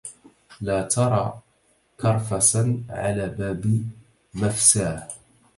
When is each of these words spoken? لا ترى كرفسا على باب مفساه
لا 0.61 0.81
ترى 0.83 1.39
كرفسا 1.99 2.83
على 2.89 3.27
باب 3.29 3.81
مفساه 4.33 5.07